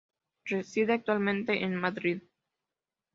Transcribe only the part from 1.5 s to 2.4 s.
en Madrid.